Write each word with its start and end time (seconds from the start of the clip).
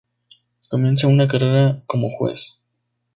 Comienza 0.67 1.05
una 1.05 1.27
carrera 1.27 1.83
como 1.85 2.09
juez. 2.09 2.59